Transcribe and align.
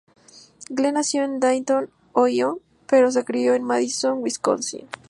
Glenn 0.71 0.95
nació 0.95 1.23
en 1.23 1.39
Dayton, 1.39 1.91
Ohio 2.13 2.59
pero 2.87 3.11
se 3.11 3.23
crio 3.23 3.53
en 3.53 3.63
Madison, 3.63 4.17
Wisconsin. 4.23 4.87